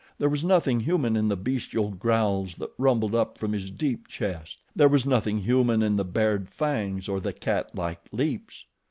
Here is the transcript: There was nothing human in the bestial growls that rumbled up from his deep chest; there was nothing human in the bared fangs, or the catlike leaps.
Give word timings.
There 0.17 0.29
was 0.29 0.43
nothing 0.43 0.79
human 0.79 1.15
in 1.15 1.27
the 1.27 1.35
bestial 1.37 1.91
growls 1.91 2.55
that 2.55 2.71
rumbled 2.79 3.13
up 3.13 3.37
from 3.37 3.53
his 3.53 3.69
deep 3.69 4.07
chest; 4.07 4.63
there 4.75 4.89
was 4.89 5.05
nothing 5.05 5.41
human 5.41 5.83
in 5.83 5.95
the 5.95 6.03
bared 6.03 6.49
fangs, 6.49 7.07
or 7.07 7.19
the 7.19 7.33
catlike 7.33 8.07
leaps. 8.11 8.65